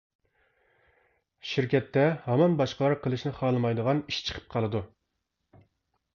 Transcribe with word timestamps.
شىركەتتە 1.49 2.05
ھامان 2.23 2.57
باشقىلار 2.63 2.97
قىلىشنى 3.05 3.35
خالىمايدىغان 3.43 4.03
ئىش 4.09 4.19
چىقىپ 4.31 4.51
قالىدۇ. 4.57 4.85